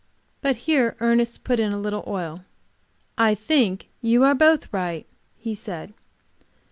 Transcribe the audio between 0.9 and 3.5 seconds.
Ernest put in a little oil. "I